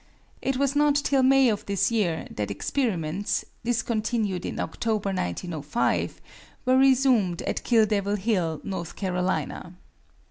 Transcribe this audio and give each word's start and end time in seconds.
It 0.41 0.57
was 0.57 0.75
not 0.75 0.95
till 0.95 1.21
May 1.21 1.47
of 1.49 1.67
this 1.67 1.91
year 1.91 2.25
that 2.31 2.49
experiments 2.49 3.45
(discontinued 3.63 4.47
in 4.47 4.59
October, 4.59 5.09
1905) 5.09 6.19
were 6.65 6.75
resumed 6.75 7.43
at 7.43 7.63
Kill 7.63 7.85
Devil 7.85 8.15
Hill, 8.15 8.61
North 8.63 8.95
Carolina. 8.95 9.75